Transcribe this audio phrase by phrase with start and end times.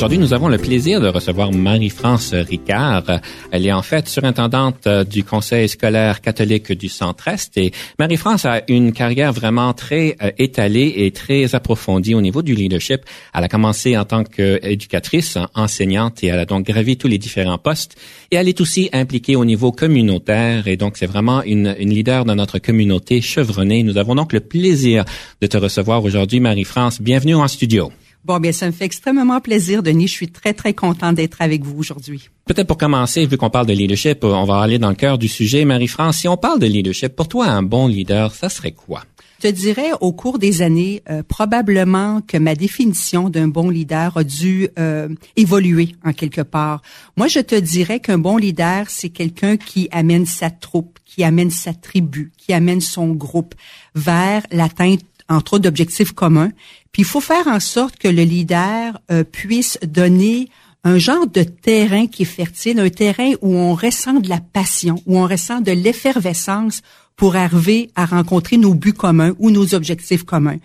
[0.00, 3.20] Aujourd'hui, nous avons le plaisir de recevoir Marie-France Ricard.
[3.50, 8.62] Elle est en fait surintendante euh, du Conseil scolaire catholique du Centre-Est et Marie-France a
[8.68, 13.02] une carrière vraiment très euh, étalée et très approfondie au niveau du leadership.
[13.34, 17.58] Elle a commencé en tant qu'éducatrice, enseignante et elle a donc gravi tous les différents
[17.58, 17.98] postes.
[18.30, 22.24] Et elle est aussi impliquée au niveau communautaire et donc c'est vraiment une, une leader
[22.24, 23.82] dans notre communauté chevronnée.
[23.82, 25.04] Nous avons donc le plaisir
[25.42, 27.02] de te recevoir aujourd'hui, Marie-France.
[27.02, 27.92] Bienvenue en studio.
[28.24, 30.06] Bon, bien, ça me fait extrêmement plaisir, Denis.
[30.06, 32.28] Je suis très, très content d'être avec vous aujourd'hui.
[32.44, 35.26] Peut-être pour commencer, vu qu'on parle de leadership, on va aller dans le cœur du
[35.26, 35.64] sujet.
[35.64, 39.04] Marie-France, si on parle de leadership, pour toi, un bon leader, ça serait quoi?
[39.42, 44.18] Je te dirais, au cours des années, euh, probablement que ma définition d'un bon leader
[44.18, 46.82] a dû euh, évoluer en quelque part.
[47.16, 51.50] Moi, je te dirais qu'un bon leader, c'est quelqu'un qui amène sa troupe, qui amène
[51.50, 53.54] sa tribu, qui amène son groupe
[53.94, 56.50] vers l'atteinte entre autres d'objectifs communs.
[56.92, 60.48] Puis il faut faire en sorte que le leader euh, puisse donner
[60.82, 65.02] un genre de terrain qui est fertile, un terrain où on ressent de la passion,
[65.06, 66.82] où on ressent de l'effervescence
[67.16, 70.58] pour arriver à rencontrer nos buts communs ou nos objectifs communs.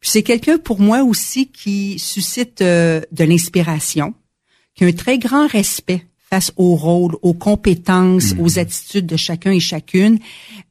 [0.00, 4.14] Puis c'est quelqu'un pour moi aussi qui suscite euh, de l'inspiration,
[4.74, 8.40] qui a un très grand respect face au rôle, aux compétences, mm-hmm.
[8.40, 10.18] aux attitudes de chacun et chacune.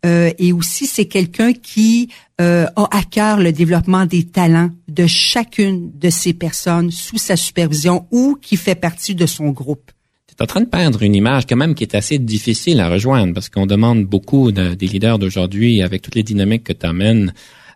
[0.06, 5.08] Euh, et aussi, c'est quelqu'un qui euh, a à cœur le développement des talents de
[5.08, 9.92] chacune de ces personnes sous sa supervision ou qui fait partie de son groupe.
[10.28, 12.90] Tu es en train de peindre une image quand même qui est assez difficile à
[12.90, 17.34] rejoindre parce qu'on demande beaucoup des leaders d'aujourd'hui avec toutes les dynamiques que tu amènes.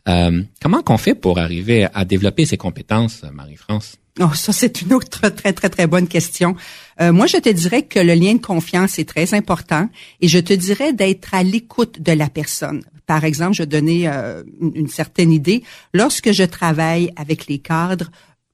[0.07, 3.97] Euh, comment qu'on fait pour arriver à développer ces compétences, Marie-France?
[4.19, 6.55] Oh, ça, c'est une autre très, très, très bonne question.
[6.99, 9.89] Euh, moi, je te dirais que le lien de confiance est très important
[10.19, 12.83] et je te dirais d'être à l'écoute de la personne.
[13.05, 15.63] Par exemple, je donner euh, une, certaine idée.
[15.93, 18.11] Lorsque je travaille avec les cadres,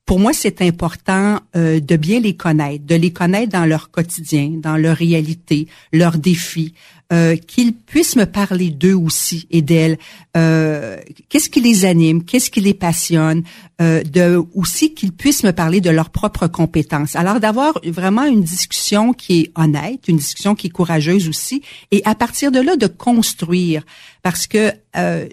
[0.08, 4.54] pour moi, c'est important euh, de bien les connaître, de les connaître dans leur quotidien,
[4.56, 6.74] dans leur réalité, leurs défis,
[7.12, 9.98] euh, qu'ils puissent me parler d'eux aussi et d'elles.
[10.38, 10.98] Euh,
[11.28, 13.44] qu'est-ce qui les anime, qu'est-ce qui les passionne,
[13.80, 17.16] de aussi qu'ils puissent me parler de leurs propres compétences.
[17.16, 22.02] Alors d'avoir vraiment une discussion qui est honnête, une discussion qui est courageuse aussi, et
[22.06, 23.84] à partir de là de construire,
[24.24, 24.72] parce que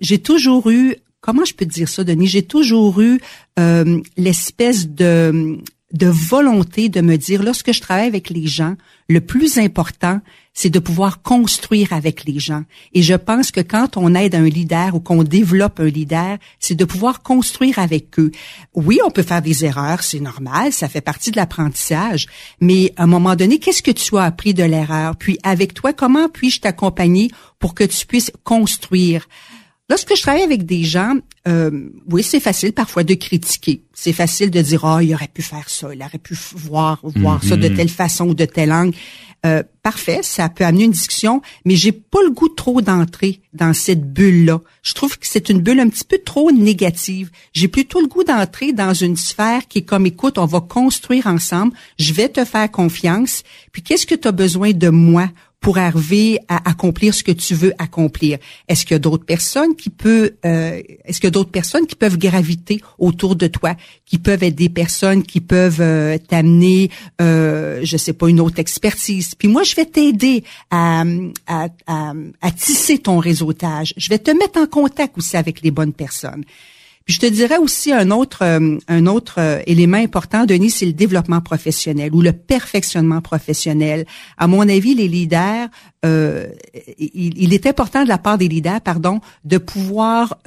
[0.02, 2.26] j'ai toujours eu comment je peux te dire ça, Denis?
[2.26, 3.18] J'ai toujours eu
[3.58, 5.58] euh, l'espèce de,
[5.94, 8.74] de volonté de me dire, lorsque je travaille avec les gens,
[9.08, 10.20] le plus important,
[10.52, 12.64] c'est de pouvoir construire avec les gens.
[12.92, 16.74] Et je pense que quand on aide un leader ou qu'on développe un leader, c'est
[16.74, 18.30] de pouvoir construire avec eux.
[18.74, 22.26] Oui, on peut faire des erreurs, c'est normal, ça fait partie de l'apprentissage,
[22.60, 25.16] mais à un moment donné, qu'est-ce que tu as appris de l'erreur?
[25.16, 29.26] Puis avec toi, comment puis-je t'accompagner pour que tu puisses construire?
[29.90, 31.14] Lorsque je travaille avec des gens,
[31.46, 33.82] euh, oui, c'est facile parfois de critiquer.
[33.92, 37.44] C'est facile de dire, oh, il aurait pu faire ça, il aurait pu voir voir
[37.44, 37.76] ça de mhm.
[37.76, 38.94] telle façon ou de telle langue.
[39.44, 43.74] Euh, parfait, ça peut amener une discussion, mais j'ai pas le goût trop d'entrer dans
[43.74, 44.62] cette bulle-là.
[44.82, 47.30] Je trouve que c'est une bulle un petit peu trop négative.
[47.52, 51.26] J'ai plutôt le goût d'entrer dans une sphère qui est comme, écoute, on va construire
[51.26, 55.28] ensemble, je vais te faire confiance, puis qu'est-ce que tu as besoin de moi
[55.64, 58.36] pour arriver à accomplir ce que tu veux accomplir.
[58.68, 61.86] Est-ce qu'il y a d'autres personnes qui peuvent, euh, est-ce qu'il y a d'autres personnes
[61.86, 66.90] qui peuvent graviter autour de toi, qui peuvent être des personnes qui peuvent euh, t'amener,
[67.22, 69.34] euh, je sais pas, une autre expertise?
[69.34, 71.02] Puis moi, je vais t'aider à,
[71.46, 73.94] à, tisser ton réseautage.
[73.96, 76.44] Je vais te mettre en contact aussi avec les bonnes personnes.
[77.06, 80.94] Je te dirais aussi un autre euh, un autre euh, élément important, Denis, c'est le
[80.94, 84.06] développement professionnel ou le perfectionnement professionnel.
[84.38, 85.68] À mon avis, les leaders,
[86.06, 86.48] euh,
[86.98, 90.38] il, est important de la part des leaders, pardon, de pouvoir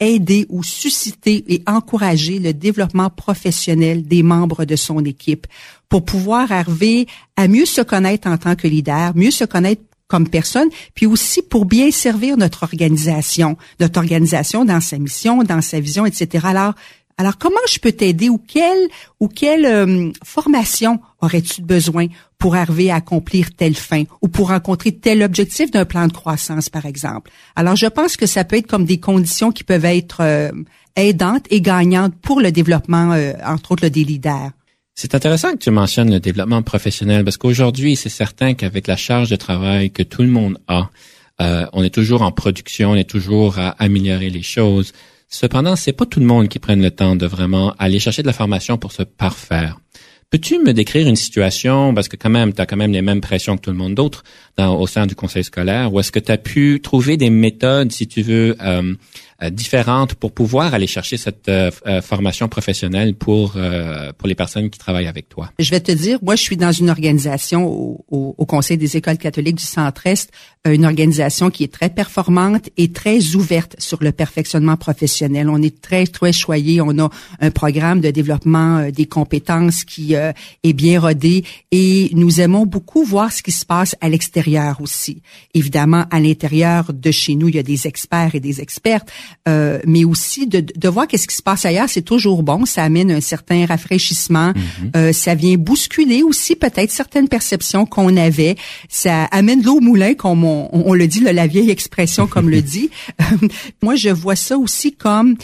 [0.00, 5.46] aider ou susciter et encourager le développement professionnel des membres de son équipe
[5.88, 10.28] pour pouvoir arriver à mieux se connaître en tant que leader, mieux se connaître comme
[10.28, 15.80] personne, puis aussi pour bien servir notre organisation, notre organisation dans sa mission, dans sa
[15.80, 16.46] vision, etc.
[16.48, 16.74] Alors,
[17.18, 18.88] alors comment je peux t'aider ou quelle
[19.20, 22.08] ou quelle euh, formation aurais-tu besoin
[22.38, 26.68] pour arriver à accomplir telle fin ou pour rencontrer tel objectif d'un plan de croissance,
[26.68, 27.30] par exemple?
[27.56, 30.52] Alors, je pense que ça peut être comme des conditions qui peuvent être euh,
[30.94, 34.50] aidantes et gagnantes pour le développement, euh, entre autres, des leaders.
[34.98, 39.28] C'est intéressant que tu mentionnes le développement professionnel parce qu'aujourd'hui, c'est certain qu'avec la charge
[39.28, 40.88] de travail que tout le monde a,
[41.42, 44.94] euh, on est toujours en production, on est toujours à améliorer les choses.
[45.28, 48.26] Cependant, c'est pas tout le monde qui prenne le temps de vraiment aller chercher de
[48.26, 49.78] la formation pour se parfaire.
[50.30, 53.20] Peux-tu me décrire une situation, parce que quand même, tu as quand même les mêmes
[53.20, 54.24] pressions que tout le monde d'autre
[54.58, 58.08] au sein du conseil scolaire, où est-ce que tu as pu trouver des méthodes, si
[58.08, 58.94] tu veux, euh,
[59.50, 63.56] différentes pour pouvoir aller chercher cette euh, euh, formation professionnelle pour
[64.18, 65.50] pour les personnes qui travaillent avec toi?
[65.58, 69.18] Je vais te dire, moi, je suis dans une organisation au, au, Conseil des écoles
[69.18, 70.30] catholiques du Centre-Est,
[70.64, 75.48] une organisation qui est très performante et très ouverte sur le perfectionnement professionnel.
[75.48, 76.80] On est très, très choyé.
[76.80, 77.10] On a
[77.40, 83.32] un programme de développement des compétences qui est bien rodé et nous aimons beaucoup voir
[83.32, 85.22] ce qui se passe à l'extérieur aussi.
[85.54, 89.10] Évidemment, à l'intérieur de chez nous, il y a des experts et des expertes,
[89.48, 92.64] euh, mais aussi de, de voir qu'est-ce qui se passe ailleurs, c'est toujours bon.
[92.64, 94.48] Ça amène un certain rafraîchissement.
[94.48, 94.90] Mhm.
[94.96, 98.56] euh, ça vient bousculer aussi peut-être certaines perceptions qu'on avait.
[98.88, 102.62] Ça amène l'eau au moulin, comme on, on, le dit, la vieille expression comme le
[102.66, 102.90] dit.
[103.82, 105.36] Moi, je vois ça aussi comme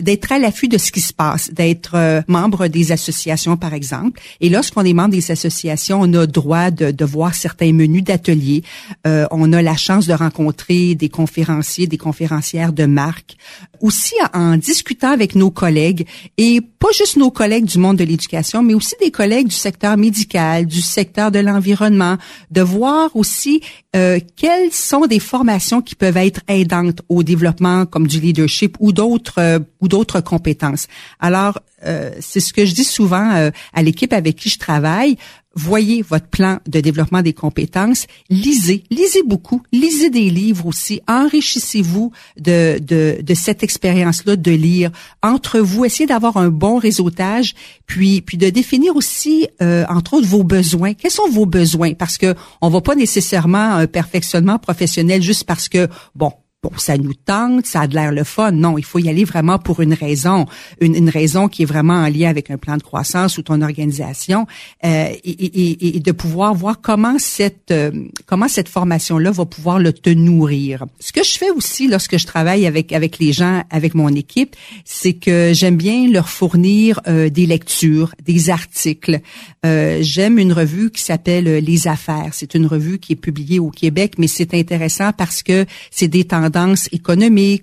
[0.00, 4.20] d'être à l'affût de ce qui se passe, d'être euh, membre des associations, par exemple.
[4.40, 8.62] Et lorsqu'on est membre des associations, on a droit de, de voir certains menus d'ateliers.
[9.06, 13.36] Euh, on a la chance de rencontrer des conférenciers, des conférencières de marque.
[13.80, 18.62] Aussi, en discutant avec nos collègues, et pas juste nos collègues du monde de l'éducation,
[18.62, 22.16] mais aussi des collègues du secteur médical, du secteur de l'environnement,
[22.50, 23.60] de voir aussi
[23.96, 28.92] euh, quelles sont des formations qui peuvent être aidantes au développement comme du leadership ou
[28.92, 30.88] d'autres euh, ou d'autres compétences.
[31.20, 35.16] Alors, euh, c'est ce que je dis souvent euh, à l'équipe avec qui je travaille.
[35.54, 42.12] Voyez votre plan de développement des compétences, lisez, lisez beaucoup, lisez des livres aussi, enrichissez-vous
[42.38, 44.90] de, de, cette expérience-là de lire
[45.22, 47.54] entre vous, essayez d'avoir un bon réseautage,
[47.86, 50.92] puis, puis de définir aussi, euh, entre autres, vos besoins.
[50.92, 51.94] Quels sont vos besoins?
[51.94, 56.98] Parce que on va pas nécessairement un perfectionnement professionnel juste parce que, bon, bon, ça
[56.98, 58.50] nous tente, ça a de l'air le fun.
[58.50, 60.46] Non, il faut y aller vraiment pour une raison,
[60.80, 63.62] une, une, raison qui est vraiment en lien avec un plan de croissance ou ton
[63.62, 64.44] organisation,
[64.84, 67.92] euh, et, et, et, de pouvoir voir comment cette euh,
[68.26, 70.84] comment cette formation-là va pouvoir le te nourrir.
[70.98, 74.56] Ce que je fais aussi lorsque je travaille avec avec les gens, avec mon équipe,
[74.84, 79.20] c'est que j'aime bien leur fournir euh, des lectures, des articles.
[79.64, 82.30] Euh, j'aime une revue qui s'appelle Les Affaires.
[82.32, 86.24] C'est une revue qui est publiée au Québec, mais c'est intéressant parce que c'est des
[86.24, 86.88] tendances tendances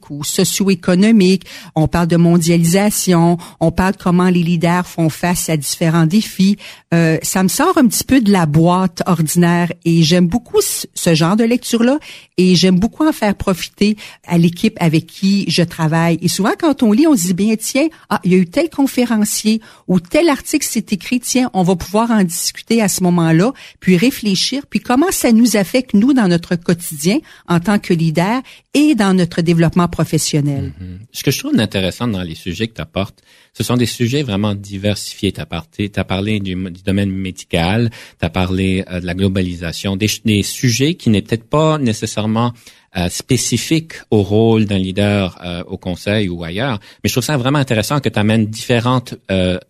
[0.10, 1.46] ou socio-économiques.
[1.76, 3.38] On parle de mondialisation.
[3.60, 6.58] On parle comment les leaders font face à différents défis.
[6.94, 10.88] Euh, ça me sort un petit peu de la boîte ordinaire et j'aime beaucoup ce
[11.14, 12.00] genre de lecture-là
[12.38, 16.18] et j'aime beaucoup en faire profiter à l'équipe avec qui je travaille.
[16.22, 18.48] Et souvent, quand on lit, on se dit bien, tiens, ah, il y a eu
[18.48, 23.04] tel conférencier ou tel article s'est écrit, tiens, on va pouvoir en discuter à ce
[23.04, 27.94] moment-là, puis réfléchir, puis comment ça nous affecte, nous, dans notre quotidien en tant que
[27.94, 28.42] leader
[28.74, 30.74] et dans notre développement professionnel.
[30.80, 30.98] Mm-hmm.
[31.12, 33.22] Ce que je trouve intéressant dans les sujets que tu apportes,
[33.54, 35.32] ce sont des sujets vraiment diversifiés.
[35.32, 36.56] Tu as, parlé du,
[36.86, 41.78] domaine médical, tu as parlé euh, de la globalisation, des sujets qui n'étaient peut-être pas
[41.78, 42.54] nécessairement
[42.98, 46.80] euh, spécifiques au rôle d'un leader euh, au conseil ou ailleurs.
[47.04, 49.04] Mais je trouve ça vraiment intéressant que tu amènes différents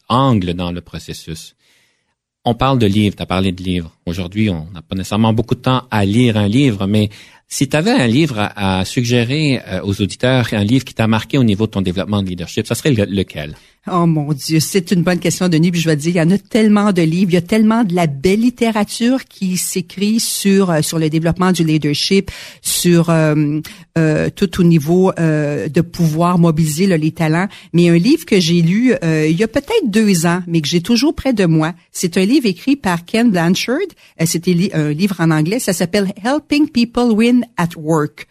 [0.10, 1.56] angles dans le processus.
[2.48, 3.92] On parle de livres, tu as parlé de livres.
[4.06, 7.10] Aujourd'hui, on n'a pas nécessairement beaucoup de temps à lire un livre, mais
[7.48, 11.38] si tu avais un livre à, suggérer euh, aux auditeurs, un livre qui t'a marqué
[11.38, 13.56] au niveau de ton développement de leadership, ça serait lequel?
[13.92, 15.70] Oh mon Dieu, c'est une bonne question, Denis.
[15.70, 17.42] Puis je vais te dire, il y en a tellement de livres, il y a
[17.42, 22.32] tellement de la belle littérature qui s'écrit sur euh, sur le développement du leadership,
[22.64, 23.60] sur euh,
[23.96, 27.48] euh, tout au niveau de pouvoir mobiliser les talents.
[27.74, 30.82] Mais un livre que j'ai lu il y a peut-être deux ans, mais que j'ai
[30.82, 33.78] toujours près de moi, c'est un livre écrit par Ken Blanchard.
[34.26, 35.60] C'était un livre en anglais.
[35.60, 38.28] Ça s'appelle Helping People Win at Work.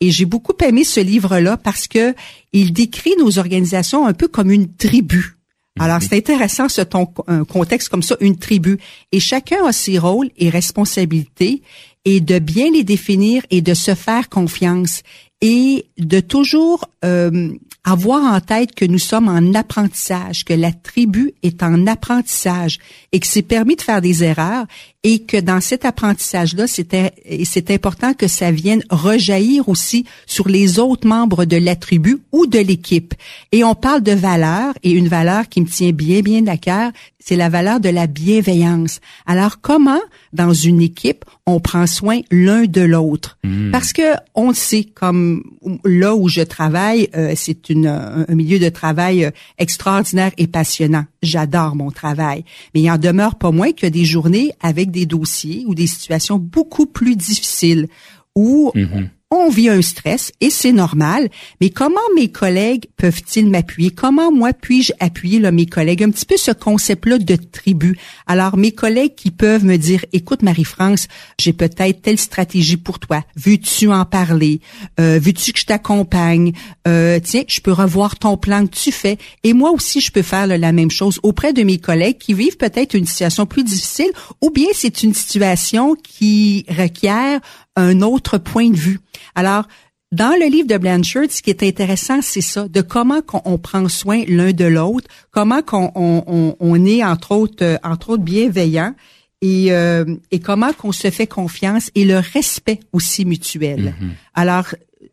[0.00, 2.14] Et j'ai beaucoup aimé ce livre-là parce que
[2.52, 5.36] il décrit nos organisations un peu comme une tribu.
[5.80, 8.78] Alors, c'est intéressant ce ton, un contexte comme ça, une tribu.
[9.12, 11.62] Et chacun a ses rôles et responsabilités
[12.04, 15.02] et de bien les définir et de se faire confiance
[15.40, 17.52] et de toujours euh,
[17.84, 22.78] avoir en tête que nous sommes en apprentissage, que la tribu est en apprentissage
[23.12, 24.66] et que c'est permis de faire des erreurs
[25.04, 27.12] et que dans cet apprentissage-là, c'était
[27.44, 32.46] c'est important que ça vienne rejaillir aussi sur les autres membres de la tribu ou
[32.46, 33.14] de l'équipe.
[33.52, 36.90] Et on parle de valeur et une valeur qui me tient bien bien à cœur,
[37.20, 39.00] c'est la valeur de la bienveillance.
[39.26, 40.00] Alors comment
[40.32, 43.38] dans une équipe on prend soin l'un de l'autre?
[43.44, 43.70] Hmm.
[43.70, 45.44] Parce que on sait comme
[45.84, 51.04] là où je travaille, euh, c'est une un milieu de travail euh, extraordinaire et passionnant.
[51.22, 55.64] J'adore mon travail, mais il en demeure pas moins que des journées avec des dossiers
[55.66, 57.88] ou des situations beaucoup plus difficiles
[58.34, 61.28] où mm-hmm on vit un stress et c'est normal,
[61.60, 63.90] mais comment mes collègues peuvent-ils m'appuyer?
[63.90, 66.02] Comment moi puis-je appuyer là, mes collègues?
[66.02, 67.98] Un petit peu ce concept-là de tribu.
[68.26, 71.08] Alors, mes collègues qui peuvent me dire, écoute Marie-France,
[71.38, 73.22] j'ai peut-être telle stratégie pour toi.
[73.36, 74.60] Veux-tu en parler?
[74.98, 76.52] Euh, veux-tu que je t'accompagne?
[76.86, 79.18] Euh, tiens, je peux revoir ton plan que tu fais.
[79.44, 82.56] Et moi aussi, je peux faire la même chose auprès de mes collègues qui vivent
[82.56, 87.40] peut-être une situation plus difficile ou bien c'est une situation qui requiert
[87.78, 89.00] un autre point de vue.
[89.34, 89.66] Alors,
[90.10, 93.88] dans le livre de Blanchard, ce qui est intéressant, c'est ça, de comment on, prend
[93.88, 98.94] soin l'un de l'autre, comment qu'on on, on, est entre autres, euh, entre autres bienveillant
[99.42, 103.94] et, euh, et comment qu'on se fait confiance et le respect aussi mutuel.
[104.00, 104.08] Mm-hmm.
[104.34, 104.66] Alors,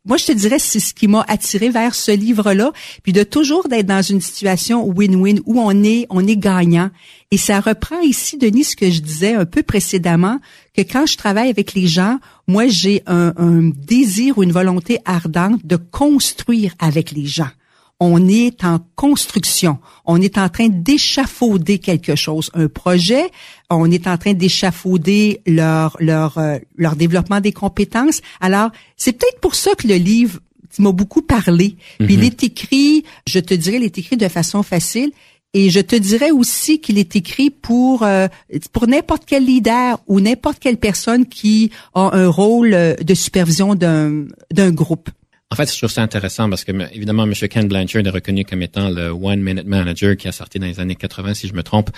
[0.05, 2.71] moi, je te dirais, c'est ce qui m'a attiré vers ce livre-là,
[3.03, 6.89] puis de toujours d'être dans une situation win-win où on est, on est gagnant.
[7.31, 10.39] Et ça reprend ici, Denis, ce que je disais un peu précédemment,
[10.75, 14.99] que quand je travaille avec les gens, moi, j'ai un, un désir ou une volonté
[15.05, 17.49] ardente de construire avec les gens
[17.99, 23.31] on est en construction, on est en train d'échafauder quelque chose, un projet,
[23.69, 28.21] on est en train d'échafauder leur leur euh, leur développement des compétences.
[28.41, 30.39] Alors, c'est peut-être pour ça que le livre
[30.77, 31.77] m'a beaucoup parlé.
[31.99, 32.25] Puis il mhm.
[32.25, 35.11] est écrit, je te dirais, il est écrit de façon facile.
[35.57, 38.27] Et je te dirais aussi qu'il est écrit pour euh,
[38.73, 44.25] pour n'importe quel leader ou n'importe quelle personne qui a un rôle de supervision d'un
[44.51, 45.09] d'un groupe.
[45.51, 47.33] En fait, je trouve ça intéressant parce que, évidemment, M.
[47.49, 50.81] Ken Blanchard est reconnu comme étant le One Minute Manager qui a sorti dans les
[50.81, 51.89] années 80, si je me trompe.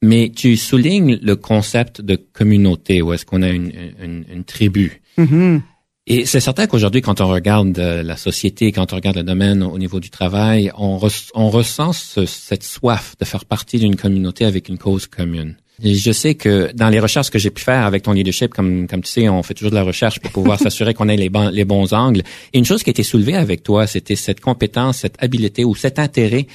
[0.00, 3.72] Mais tu soulignes le concept de communauté, où est-ce qu'on a une,
[4.02, 5.02] une, une tribu.
[5.18, 5.60] Mm-hmm.
[6.08, 9.64] Et c'est certain qu'aujourd'hui, quand on regarde euh, la société, quand on regarde le domaine
[9.64, 11.00] au niveau du travail, on,
[11.34, 15.56] on ressent cette soif de faire partie d'une communauté avec une cause commune.
[15.82, 19.02] Je sais que dans les recherches que j'ai pu faire avec ton leadership, comme, comme
[19.02, 21.64] tu sais, on fait toujours de la recherche pour pouvoir s'assurer qu'on ait les, les
[21.64, 22.22] bons angles.
[22.52, 25.74] Et une chose qui a été soulevée avec toi, c'était cette compétence, cette habileté ou
[25.74, 26.46] cet intérêt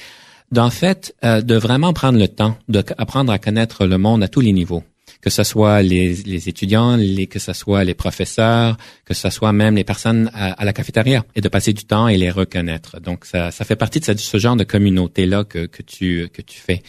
[0.50, 4.40] d'en fait euh, de vraiment prendre le temps d'apprendre à connaître le monde à tous
[4.40, 4.82] les niveaux
[5.22, 9.52] que ce soit les, les étudiants, les, que ce soit les professeurs, que ce soit
[9.52, 13.00] même les personnes à, la cafétéria, et de passer du temps et les reconnaître.
[13.00, 16.42] Donc, ça, ça fait partie de ce, ce genre de communauté-là que, que, tu, que
[16.42, 16.82] tu fais.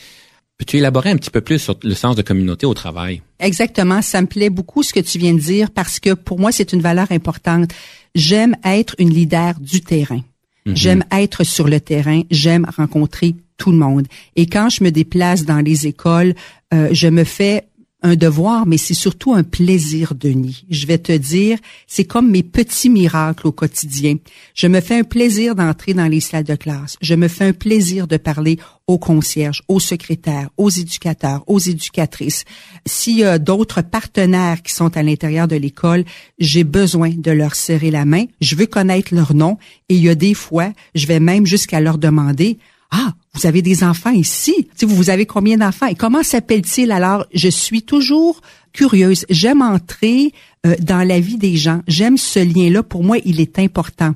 [0.58, 3.22] Peux-tu élaborer un petit peu plus sur le sens de communauté au travail?
[3.40, 4.02] Exactement.
[4.02, 6.74] Ça me plaît beaucoup ce que tu viens de dire parce que pour moi, c'est
[6.74, 7.72] une valeur importante.
[8.16, 10.22] J'aime être une leader du terrain.
[10.66, 10.76] Mhm.
[10.76, 12.22] J'aime être sur le terrain.
[12.32, 14.08] J'aime rencontrer tout le monde.
[14.36, 16.34] Et quand je me déplace dans les écoles,
[16.74, 17.66] euh, je me fais
[18.04, 20.66] un devoir, mais c'est surtout un plaisir, Denis.
[20.70, 21.58] Je vais te dire,
[21.88, 24.18] c'est comme mes petits miracles au quotidien.
[24.54, 26.98] Je me fais un plaisir d'entrer dans les salles de classe.
[27.02, 32.44] Je me fais un plaisir de parler aux concierges, aux secrétaires, aux éducateurs, aux éducatrices.
[32.86, 36.04] S'il y a d'autres partenaires qui sont à l'intérieur de l'école,
[36.40, 38.26] j'ai besoin de leur serrer la main.
[38.42, 39.58] Je veux connaître leur nom
[39.88, 42.60] et il y a des fois, je vais même jusqu'à leur demander,
[42.96, 44.68] ah, vous avez des enfants ici.
[44.84, 45.88] vous avez combien d'enfants?
[45.88, 48.40] Et comment s'appelle-t-il Alors, je suis toujours
[48.72, 49.26] curieuse.
[49.32, 50.32] J'aime entrer
[50.68, 51.82] euh, dans la vie des gens.
[51.88, 52.84] J'aime ce lien-là.
[52.84, 54.14] Pour moi, il est important.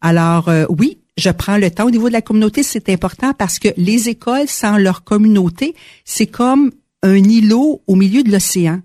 [0.00, 1.84] Alors, euh, oui, je prends le temps.
[1.84, 5.74] Au niveau de la communauté, c'est important parce que les écoles sans leur communauté,
[6.06, 6.70] c'est comme
[7.02, 8.80] un îlot au milieu de l'océan.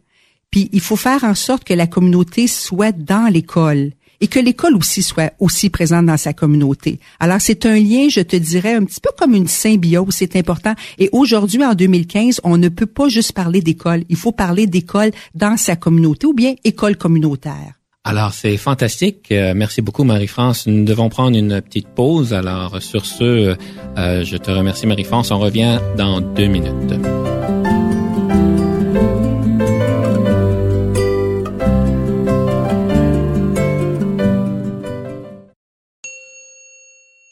[0.51, 4.75] Puis il faut faire en sorte que la communauté soit dans l'école et que l'école
[4.75, 6.99] aussi soit aussi présente dans sa communauté.
[7.19, 10.75] Alors c'est un lien, je te dirais, un petit peu comme une symbiose, c'est important.
[10.97, 15.11] Et aujourd'hui, en 2015, on ne peut pas juste parler d'école, il faut parler d'école
[15.35, 17.79] dans sa communauté ou bien école communautaire.
[18.05, 19.31] Alors, c'est fantastique.
[19.31, 20.67] Euh, merci beaucoup, Marie-France.
[20.67, 22.33] Nous devons prendre une petite pause.
[22.33, 23.55] Alors, sur ce,
[23.97, 25.31] euh, je te remercie, Marie-France.
[25.31, 27.28] On revient dans deux minutes.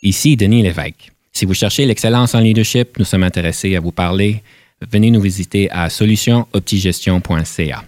[0.07, 1.11] Ici Denis Lévesque.
[1.33, 4.41] Si vous cherchez l'excellence en leadership, nous sommes intéressés à vous parler.
[4.89, 7.83] Venez nous visiter à solutionoptigestion.ca.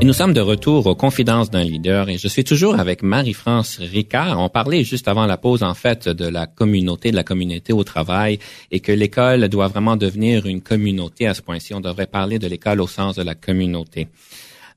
[0.00, 3.80] Et nous sommes de retour aux confidences d'un leader et je suis toujours avec Marie-France
[3.80, 4.38] Ricard.
[4.38, 7.82] On parlait juste avant la pause, en fait, de la communauté, de la communauté au
[7.82, 8.38] travail
[8.70, 11.74] et que l'école doit vraiment devenir une communauté à ce point-ci.
[11.74, 14.06] On devrait parler de l'école au sens de la communauté.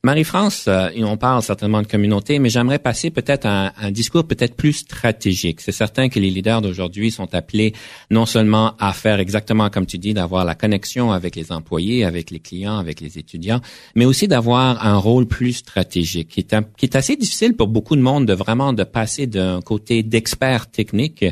[0.05, 4.53] Marie-France, euh, on parle certainement de communauté, mais j'aimerais passer peut-être à un, discours peut-être
[4.53, 5.62] plus stratégique.
[5.62, 7.74] C'est certain que les leaders d'aujourd'hui sont appelés
[8.12, 12.31] non seulement à faire exactement comme tu dis, d'avoir la connexion avec les employés, avec
[12.31, 13.62] les clients, avec les étudiants,
[13.95, 18.25] mais aussi d'avoir un rôle plus stratégique, qui est, assez difficile pour beaucoup de monde
[18.25, 21.24] de vraiment de passer d'un côté d'expert technique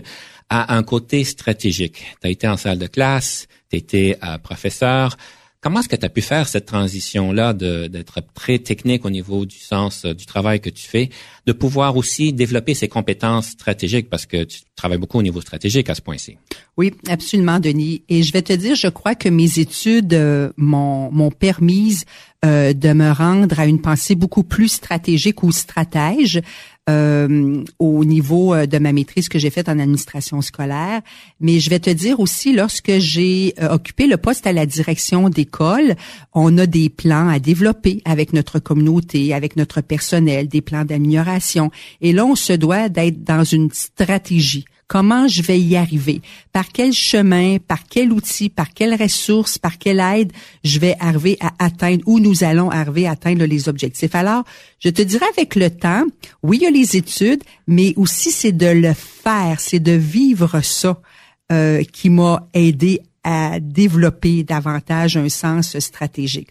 [0.50, 2.06] à un côté stratégique.
[2.22, 5.18] Tu as été en salle de classe, tu été euh, professeur,
[5.64, 9.60] Comment est-ce que tu as pu faire cette transition-là d'être très technique au niveau du
[9.60, 11.12] sens euh, du travail que tu fais,
[11.46, 14.10] de pouvoir aussi développer ces compétences stratégiques?
[14.10, 16.38] Parce que tu travailles beaucoup au niveau stratégique à ce point-ci?
[16.78, 18.02] Oui, absolument, Denis.
[18.10, 22.06] Et je vais te dire, je crois que mes études euh, m'ont permise
[22.44, 26.42] euh, de me rendre à une pensée beaucoup plus stratégique ou stratège
[26.90, 31.02] euh, au niveau euh, de ma maîtrise que j'ai faite en administration scolaire.
[31.40, 35.30] Mais je vais te dire aussi, lorsque j'ai euh, occupé le poste à la direction
[35.30, 35.96] d'école,
[36.34, 41.70] on a des plans à développer avec notre communauté, avec notre personnel, des plans d'amélioration.
[42.02, 44.66] Et là, on se doit d'être dans une stratégie.
[44.92, 46.22] Comment je vais y arriver?
[46.52, 50.34] Par quel chemin, par quel outil, par quelle ressource, par quelle aide
[50.66, 54.14] je vais arriver à atteindre, où nous allons arriver à atteindre les objectifs?
[54.16, 54.44] Alors,
[54.80, 56.04] je te dirais avec le temps,
[56.44, 60.60] oui, il y a les études, mais aussi c'est de le faire, c'est de vivre
[60.60, 61.00] ça
[61.54, 66.50] euh, qui m'a aidé à développer davantage un sens stratégique.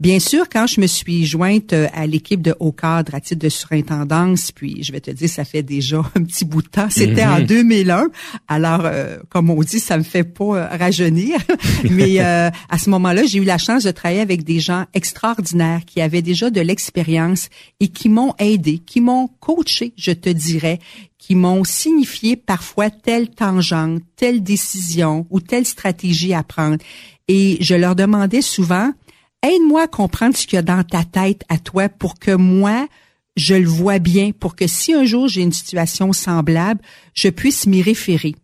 [0.00, 3.40] Bien sûr, quand je me suis jointe euh, à l'équipe de haut cadre à titre
[3.40, 6.88] de surintendance, puis je vais te dire, ça fait déjà un petit bout de temps.
[6.88, 8.04] C'était en 2001.
[8.04, 8.10] Mhm.
[8.46, 11.40] Alors, euh, comme on dit, ça me fait pas euh, rajeunir.
[11.90, 16.00] Mais à ce moment-là, j'ai eu la chance de travailler avec des gens extraordinaires qui
[16.00, 17.48] avaient déjà de l'expérience
[17.80, 20.78] et qui m'ont aidé, qui m'ont coaché, je te dirais,
[21.18, 26.78] qui m'ont signifié parfois telle tangente, telle décision ou telle stratégie à prendre.
[27.26, 28.92] Et je leur demandais souvent,
[29.42, 32.86] aide-moi à comprendre ce qu'il y a dans ta tête à toi pour que moi,
[33.36, 36.80] je le vois bien, pour que si un jour j'ai une situation semblable,
[37.14, 38.34] je puisse m'y référer.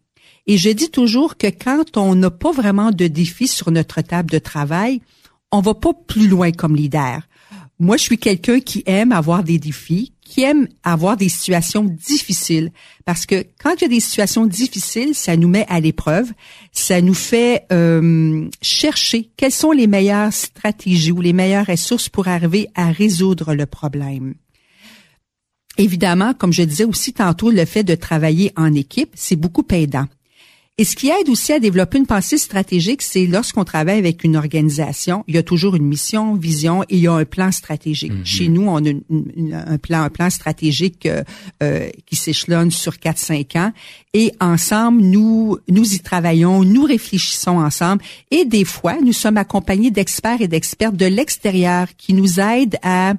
[0.46, 4.30] Et je dis toujours que quand on n'a pas vraiment de défis sur notre table
[4.30, 5.00] de travail,
[5.50, 7.22] on va pas plus loin comme leader.
[7.78, 12.72] Moi, je suis quelqu'un qui aime avoir des défis, qui aime avoir des situations difficiles.
[13.04, 16.32] Parce que quand il y a des situations difficiles, ça nous met à l'épreuve,
[16.72, 22.28] ça nous fait euh, chercher quelles sont les meilleures stratégies ou les meilleures ressources pour
[22.28, 24.34] arriver à résoudre le problème.
[25.76, 30.06] Évidemment, comme je disais aussi tantôt, le fait de travailler en équipe, c'est beaucoup aidant.
[30.76, 34.34] Et ce qui aide aussi à développer une pensée stratégique, c'est lorsqu'on travaille avec une
[34.34, 38.12] organisation, il y a toujours une mission, vision et il y a un plan stratégique.
[38.12, 38.24] Mhm.
[38.26, 41.22] Chez nous, on a un plan, un plan stratégique euh,
[41.62, 43.72] euh qui s'échelonne sur 4-5 ans.
[44.14, 48.02] Et ensemble, nous, nous y travaillons, nous réfléchissons ensemble.
[48.32, 53.14] Et des fois, nous sommes accompagnés d'experts et d'expertes de l'extérieur qui nous aident à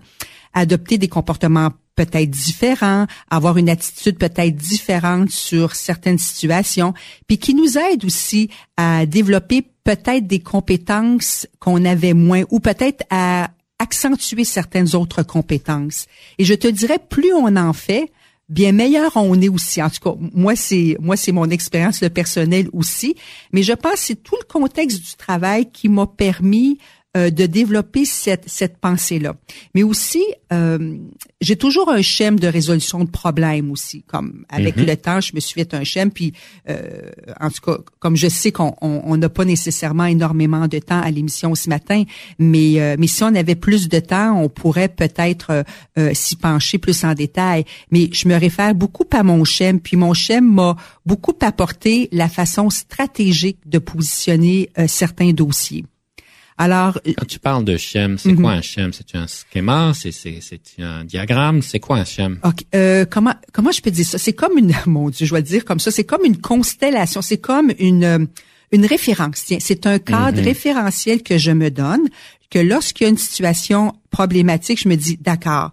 [0.54, 6.94] adopter des comportements peut-être différent, avoir une attitude peut-être différente sur certaines situations,
[7.28, 13.04] puis qui nous aide aussi à développer peut-être des compétences qu'on avait moins ou peut-être
[13.10, 16.08] à accentuer certaines autres compétences.
[16.38, 18.12] Et je te dirais, plus on en fait,
[18.50, 19.82] bien meilleur on est aussi.
[19.82, 23.16] En tout cas, moi c'est moi c'est mon expérience le personnel aussi,
[23.52, 26.78] mais je pense que c'est tout le contexte du travail qui m'a permis
[27.16, 29.36] euh, de développer cette, cette pensée-là.
[29.74, 30.98] Mais aussi, euh,
[31.40, 34.04] j'ai toujours un schéma de résolution de problèmes aussi.
[34.04, 34.86] Comme avec mhm.
[34.86, 36.12] le temps, je me suis fait un schéma.
[36.14, 36.34] Puis,
[36.70, 41.00] euh, en tout cas, comme je sais qu'on on n'a pas nécessairement énormément de temps
[41.00, 42.04] à l'émission ce matin,
[42.38, 45.64] mais mais si on avait plus de temps, on pourrait peut-être
[46.14, 47.64] s'y pencher plus en détail.
[47.92, 49.80] Mais je me réfère beaucoup à mon schéma.
[49.82, 50.76] Puis mon schéma m'a
[51.06, 55.86] beaucoup apporté la façon stratégique de positionner certains dossiers.
[56.58, 58.42] Alors, quand tu parles de schéma, c'est mhm.
[58.42, 62.38] quoi un schéma C'est un schéma, c'est c'est c'est un diagramme, c'est quoi un schéma
[62.74, 64.18] euh, comment comment je peux dire ça?
[64.18, 67.22] C'est comme une mon Dieu, je vais le dire comme ça, c'est comme une constellation,
[67.22, 68.30] c'est comme une
[68.72, 69.44] une référence.
[69.60, 70.46] C'est un cadre mhm.
[70.46, 72.08] référentiel que je me donne
[72.50, 75.72] que lorsqu'il y a une situation problématique, je me dis d'accord.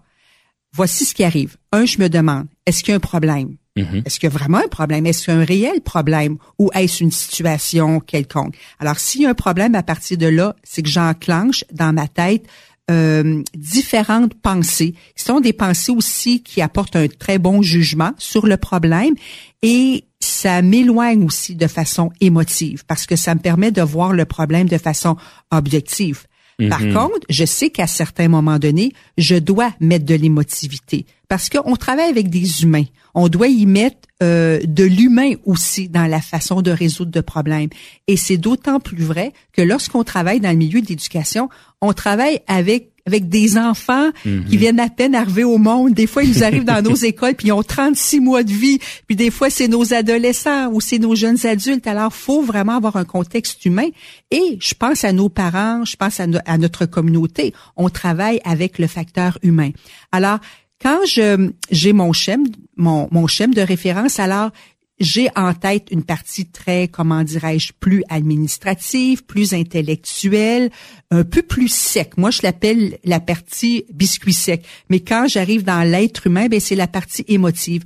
[0.73, 1.55] Voici ce qui arrive.
[1.71, 3.55] Un, je me demande, est-ce qu'il y a un problème?
[3.77, 4.05] Mm-hmm.
[4.05, 5.05] Est-ce qu'il y a vraiment un problème?
[5.05, 8.55] Est-ce qu'il y a un réel problème ou est-ce une situation quelconque?
[8.79, 12.07] Alors, s'il y a un problème à partir de là, c'est que j'enclenche dans ma
[12.07, 12.45] tête
[12.91, 18.45] euh, différentes pensées, qui sont des pensées aussi qui apportent un très bon jugement sur
[18.45, 19.15] le problème
[19.61, 24.25] et ça m'éloigne aussi de façon émotive parce que ça me permet de voir le
[24.25, 25.15] problème de façon
[25.51, 26.25] objective.
[26.69, 26.93] Par mm-hmm.
[26.93, 32.09] contre, je sais qu'à certains moments donnés, je dois mettre de l'émotivité parce qu'on travaille
[32.09, 32.85] avec des humains.
[33.15, 37.69] On doit y mettre euh, de l'humain aussi dans la façon de résoudre de problèmes.
[38.07, 41.49] Et c'est d'autant plus vrai que lorsqu'on travaille dans le milieu de l'éducation,
[41.81, 44.45] on travaille avec avec des enfants Mhm.
[44.45, 45.93] qui viennent à peine arriver au monde.
[45.93, 48.79] Des fois, ils nous arrivent dans nos écoles, puis ils ont 36 mois de vie.
[49.07, 51.85] Puis des fois, c'est nos adolescents ou c'est nos jeunes adultes.
[51.85, 53.89] Alors, faut vraiment avoir un contexte humain.
[54.31, 57.53] Et je pense à nos parents, je pense à, no- à notre communauté.
[57.75, 59.71] On travaille avec le facteur humain.
[60.13, 60.39] Alors,
[60.83, 62.43] quand je j'ai mon schéma,
[62.75, 64.51] mon, mon de référence, alors
[64.99, 70.69] j'ai en tête une partie très, comment dirais-je, plus administrative, plus intellectuelle,
[71.09, 72.17] un peu plus sec.
[72.17, 74.63] Moi, je l'appelle la partie biscuit sec.
[74.89, 77.83] Mais quand j'arrive dans l'être humain, ben c'est la partie émotive.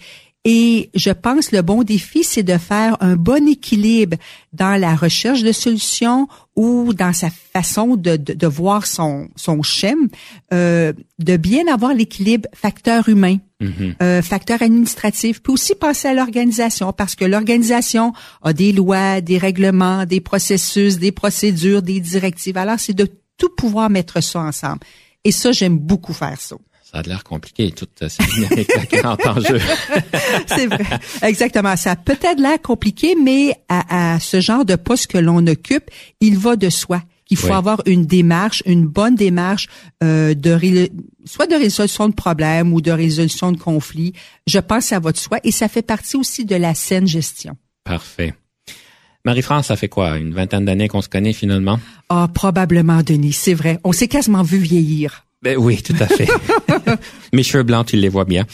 [0.50, 4.16] Et je pense le bon défi, c'est de faire un bon équilibre
[4.54, 9.62] dans la recherche de solutions ou dans sa façon de, de, de voir son, son
[9.62, 10.08] schéma,
[10.54, 13.96] euh, de bien avoir l'équilibre facteur humain, Mhm.
[14.04, 19.40] euh, facteur administratif, puis aussi penser à l'organisation, parce que l'organisation a des lois, des
[19.40, 22.56] règlements, des processus, des procédures, des directives.
[22.58, 24.82] Alors, c'est de tout pouvoir mettre ça ensemble.
[25.24, 26.56] Et ça, j'aime beaucoup faire ça.
[26.90, 29.60] Ça a l'air compliqué, toute euh, cette rentre en jeu.
[30.48, 30.86] C'est vrai.
[31.24, 31.76] Exactement.
[31.76, 35.92] Ça a peut-être l'air compliqué, mais à, à ce genre de poste que l'on occupe,
[36.22, 37.54] il va de soi qu'il faut Oui.
[37.54, 39.68] avoir une démarche, une bonne démarche
[40.02, 40.92] euh, de ré-
[41.26, 44.14] soit de résolution de problèmes ou de résolution de conflits.
[44.48, 47.06] Je pense que ça va de soi et ça fait partie aussi de la saine
[47.06, 47.58] gestion.
[47.84, 48.34] Parfait.
[49.26, 50.18] Marie-France, ça fait quoi?
[50.18, 51.82] Une vingtaine d'années qu'on se connaît finalement?
[52.08, 53.78] Ah, probablement, Denis, c'est vrai.
[53.84, 55.26] On s'est quasiment vu vieillir.
[55.42, 56.28] Ben oui, tout à fait.
[57.34, 58.46] Mes cheveux blancs, tu les vois bien.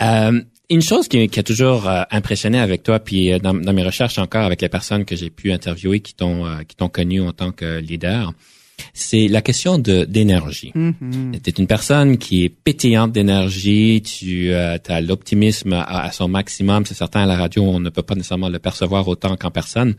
[0.00, 3.72] Euh, une chose qui, qui a toujours euh, impressionné avec toi, puis euh, dans, dans
[3.72, 6.88] mes recherches encore avec les personnes que j'ai pu interviewer qui t'ont euh, qui t'ont
[6.88, 8.32] connu en tant que leader,
[8.94, 10.72] c'est la question de d'énergie.
[10.74, 16.86] Tu es une personne qui est pétillante d'énergie, tu as l'optimisme à, à son maximum.
[16.86, 19.94] C'est certain, à la radio, on ne peut pas nécessairement le percevoir autant qu'en personne.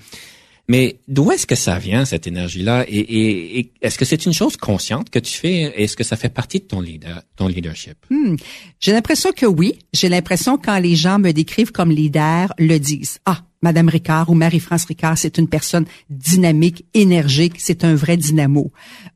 [0.67, 2.85] Mais d'où est-ce que ça vient, cette énergie-là?
[2.87, 5.73] Et, et- est-ce que c'est une chose consciente que tu fais?
[5.81, 7.95] Est-ce que ça fait partie de ton, leader, ton leadership?
[8.09, 8.35] Hmm.
[8.79, 9.77] J'ai l'impression que oui.
[9.93, 13.19] J'ai l'impression quand les gens me décrivent comme leader, le disent.
[13.25, 18.71] Ah, Madame Ricard ou Marie-France Ricard, c'est une personne dynamique, énergique, c'est un vrai dynamo.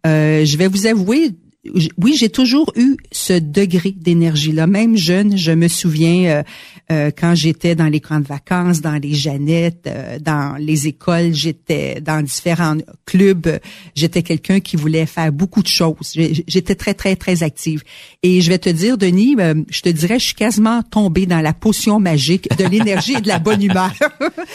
[0.05, 1.31] Euh, je vais vous avouer,
[1.97, 4.67] oui, j'ai toujours eu ce degré d'énergie-là.
[4.67, 6.43] Même jeune, je me souviens euh,
[6.91, 11.33] euh, quand j'étais dans les camps de vacances, dans les Jeannettes, euh, dans les écoles,
[11.33, 13.59] j'étais dans différents clubs.
[13.95, 16.13] J'étais quelqu'un qui voulait faire beaucoup de choses.
[16.47, 17.83] J'étais très, très, très active.
[18.23, 21.41] Et je vais te dire, Denis, euh, je te dirais, je suis quasiment tombée dans
[21.41, 23.91] la potion magique de l'énergie et de la bonne humeur.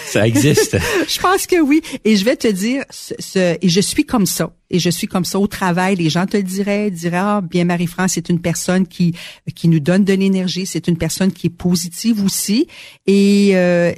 [0.07, 0.77] Ça existe.
[1.09, 1.81] je pense que oui.
[2.05, 4.53] Et je vais te dire, ce, ce- et je suis comme ça.
[4.70, 5.96] Et je suis comme ça au travail.
[5.96, 9.14] Les gens te le diraient, diraient, ah, bien Marie-France, c'est une personne qui
[9.55, 10.66] qui nous donne de l'énergie.
[10.66, 12.66] C'est une personne qui est positive aussi.
[13.07, 13.92] Et euh,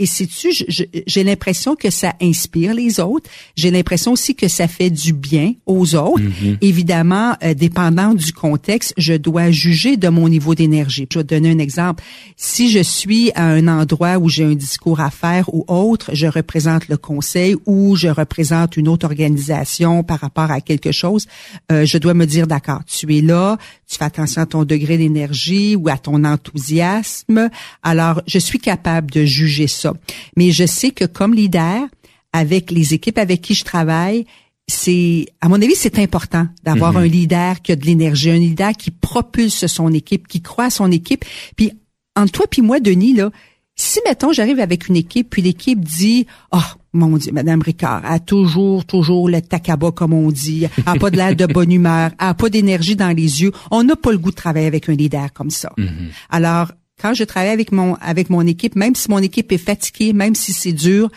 [0.00, 3.30] et sais-tu, je- je- j'ai l'impression que ça inspire les autres.
[3.54, 6.22] J'ai l'impression aussi que ça fait du bien aux autres.
[6.60, 11.06] Évidemment, euh, dépendant du contexte, je dois juger de mon niveau d'énergie.
[11.12, 12.02] Je vais te donner un exemple.
[12.36, 16.26] Si je suis à un endroit où j'ai un discours à faire ou autre, je
[16.26, 21.26] représente le conseil ou je représente une autre organisation par rapport à quelque chose,
[21.70, 23.58] euh, je dois me dire, d'accord, tu es là,
[23.88, 27.50] tu fais attention à ton degré d'énergie ou à ton enthousiasme.
[27.82, 29.89] Alors, je suis capable de juger ça.
[30.36, 31.86] Mais je sais que comme leader,
[32.32, 34.26] avec les équipes avec qui je travaille,
[34.68, 38.72] c'est, à mon avis, c'est important d'avoir un leader qui a de l'énergie, un leader
[38.72, 41.24] qui propulse son équipe, qui croit à son équipe.
[41.56, 41.72] Puis,
[42.16, 43.30] entre toi puis moi, Denis, là,
[43.74, 46.58] si, mettons, j'arrive avec une équipe, puis l'équipe dit, oh,
[46.92, 51.16] mon Dieu, Madame Ricard a toujours, toujours le takaba, comme on dit, a pas de
[51.16, 53.52] l'air de bonne humeur, a pas d'énergie dans les yeux.
[53.70, 55.72] On n'a pas le goût de travailler avec un leader comme ça.
[56.30, 60.12] Alors, quand je travaille avec mon, avec mon équipe, même si mon équipe est fatiguée,
[60.12, 61.10] même si c'est dur,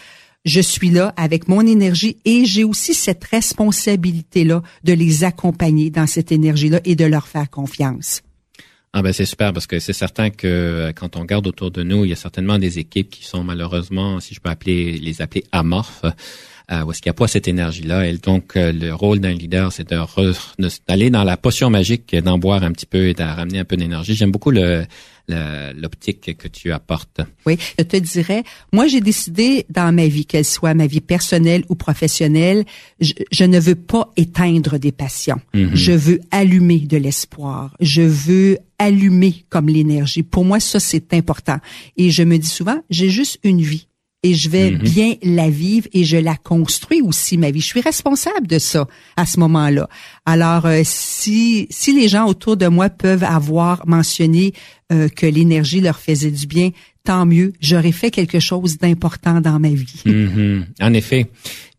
[0.46, 6.08] je suis là avec mon énergie et j'ai aussi cette responsabilité-là de les accompagner dans
[6.08, 8.22] cette énergie-là et de leur faire confiance.
[8.96, 11.82] Ah ben c'est super parce que c'est certain que euh, quand on regarde autour de
[11.82, 15.22] nous, il y a certainement des équipes qui sont malheureusement, si je peux appeler les
[15.22, 16.06] appeler amorphes,
[16.72, 18.08] euh, où est-ce qu'il n'y a pas cette énergie-là.
[18.08, 21.72] Et donc euh, le rôle d'un leader, c'est de re- de- d'aller dans la potion
[21.72, 24.13] magique, d'en boire un petit peu et de ramener un peu d'énergie.
[24.13, 24.86] J'aime beaucoup le-
[25.30, 27.22] l'optique que tu apportes.
[27.46, 31.64] Oui, je te dirais, moi j'ai décidé dans ma vie, qu'elle soit ma vie personnelle
[31.70, 32.66] ou professionnelle,
[33.00, 35.40] je, je ne veux pas éteindre des passions.
[35.54, 37.76] Je veux allumer de l'espoir.
[37.80, 40.24] Je veux allumer comme l'énergie.
[40.24, 41.58] Pour moi, ça c'est important.
[41.98, 43.88] Et je me dis souvent, j'ai juste une vie.
[44.24, 44.78] et je vais mhm.
[44.80, 47.60] bien la vivre et je la construis aussi ma vie.
[47.60, 49.90] Je suis responsable de ça à ce moment-là.
[50.26, 54.54] Alors euh, si si les gens autour de moi peuvent avoir mentionné
[54.94, 56.70] euh, que l'énergie leur faisait du bien,
[57.04, 57.54] tant mieux.
[57.60, 60.04] J'aurais fait quelque chose d'important dans ma vie.
[60.06, 60.68] Mhm.
[60.82, 61.28] En effet.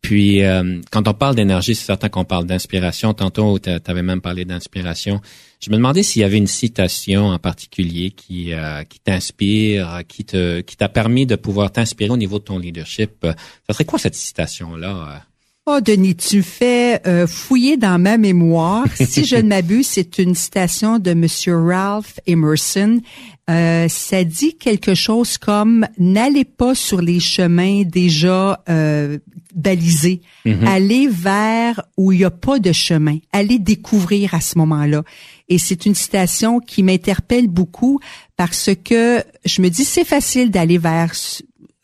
[0.01, 3.15] Puis, euh, quand on parle d'énergie, c'est certain qu'on parle d'inspiration.
[3.15, 5.21] Tantôt, tu avais même parlé d'inspiration.
[5.63, 10.77] Je me demandais s'il y avait une citation en particulier qui, euh, t'inspire, qui qui
[10.77, 13.27] t'a permis de pouvoir t'inspirer au niveau de ton leadership.
[13.67, 15.23] Ça serait quoi cette citation-là?
[15.67, 18.85] Oh, Denis, tu fais euh, fouiller dans ma mémoire.
[18.95, 23.01] si je ne m'abuse, c'est une citation de Monsieur Ralph Emerson.
[23.49, 29.19] Euh, ça dit quelque chose comme n'allez pas sur les chemins déjà euh,
[29.55, 30.21] balisés.
[30.45, 30.67] Mm-hmm.
[30.67, 33.17] Allez vers où il n'y a pas de chemin.
[33.33, 35.03] Allez découvrir à ce moment-là.
[35.49, 38.01] Et c'est une citation qui m'interpelle beaucoup
[38.37, 41.15] parce que je me dis c'est facile d'aller vers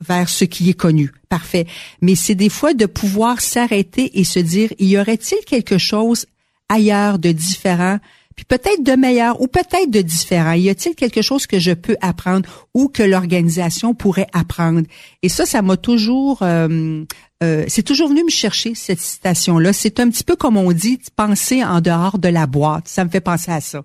[0.01, 1.13] vers ce qui est connu.
[1.29, 1.67] Parfait.
[2.01, 6.27] Mais c'est des fois de pouvoir s'arrêter et se dire, y aurait-il quelque chose
[6.69, 7.99] ailleurs de différent,
[8.37, 10.53] puis peut-être de meilleur ou peut-être de différent?
[10.53, 14.87] Y a-t-il quelque chose que je peux apprendre ou que l'organisation pourrait apprendre?
[15.23, 17.05] Et ça, ça m'a toujours, euh,
[17.43, 19.75] euh, c'est toujours venu me chercher cette citation-là.
[19.75, 22.89] C'est un petit peu comme on dit, penser en dehors de la boîte.
[22.89, 23.83] Ça me fait penser à ça.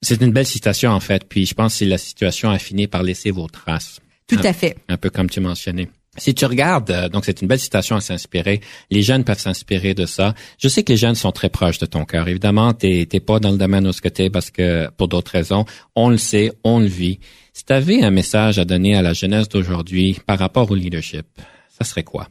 [0.00, 1.24] C'est une belle citation en fait.
[1.28, 4.00] Puis je pense que la situation a fini par laisser vos traces.
[4.36, 4.76] Tout à fait.
[4.88, 5.88] Un peu comme tu mentionnais.
[6.18, 8.60] Si tu regardes, euh, donc c'est une belle citation à s'inspirer.
[8.90, 10.34] Les jeunes peuvent s'inspirer de ça.
[10.58, 12.28] Je sais que les jeunes sont très proches de ton cœur.
[12.28, 15.32] Évidemment, t'es t'es pas dans le domaine où ce que t'es parce que pour d'autres
[15.32, 15.64] raisons,
[15.96, 17.18] on le sait, on le vit.
[17.54, 21.26] Si tu avais un message à donner à la jeunesse d'aujourd'hui par rapport au leadership,
[21.70, 22.28] ça serait quoi?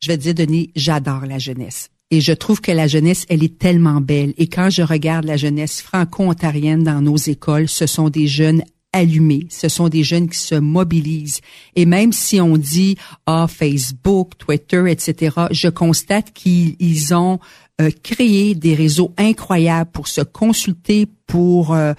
[0.00, 1.90] Je vais te dire, Denis, j'adore la jeunesse.
[2.12, 4.34] Et je trouve que la jeunesse, elle est tellement belle.
[4.38, 8.62] Et quand je regarde la jeunesse franco-ontarienne dans nos écoles, ce sont des jeunes
[8.96, 9.46] allumés.
[9.50, 11.40] Ce sont des jeunes qui se mobilisent.
[11.74, 17.38] Et même si on dit ah Facebook, Twitter, etc., je constate qu'ils ont
[17.80, 21.92] euh, créé des réseaux incroyables pour se consulter, pour euh,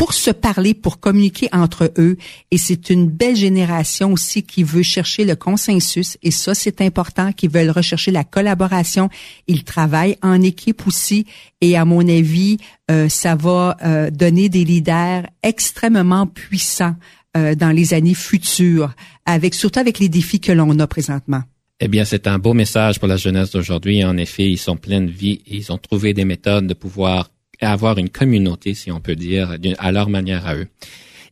[0.00, 2.16] pour se parler, pour communiquer entre eux.
[2.50, 6.16] Et c'est une belle génération aussi qui veut chercher le consensus.
[6.22, 9.10] Et ça, c'est important, qui veulent rechercher la collaboration.
[9.46, 11.26] Ils travaillent en équipe aussi.
[11.60, 12.56] Et à mon avis,
[12.90, 16.96] euh, ça va euh, donner des leaders extrêmement puissants
[17.36, 18.94] euh, dans les années futures,
[19.26, 21.42] avec surtout avec les défis que l'on a présentement.
[21.78, 24.02] Eh bien, c'est un beau message pour la jeunesse d'aujourd'hui.
[24.02, 25.42] En effet, ils sont pleins de vie.
[25.46, 27.28] Ils ont trouvé des méthodes de pouvoir
[27.60, 30.68] et avoir une communauté, si on peut dire, à leur manière à eux.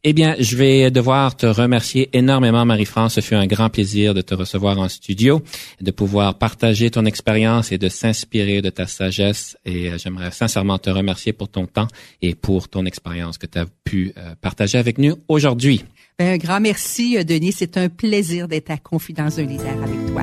[0.05, 3.14] Eh bien, je vais devoir te remercier énormément, Marie-France.
[3.14, 5.43] Ce fut un grand plaisir de te recevoir en studio,
[5.81, 9.57] de pouvoir partager ton expérience et de s'inspirer de ta sagesse.
[9.64, 11.88] Et euh, j'aimerais sincèrement te remercier pour ton temps
[12.23, 15.85] et pour ton expérience que tu as pu euh, partager avec nous aujourd'hui.
[16.17, 17.53] Ben, un grand merci, euh, Denis.
[17.53, 20.23] C'est un plaisir d'être à Confidence d'un leader avec toi.